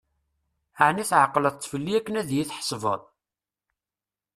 [0.85, 3.01] Ɛni tεeqdeḍ-t fell-i akken ad yi-d-tḥesbeḍ?